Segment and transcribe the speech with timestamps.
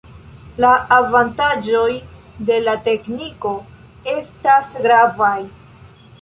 [0.63, 1.91] La avantaĝoj
[2.51, 3.53] de la tekniko
[4.15, 5.33] estas gravaj.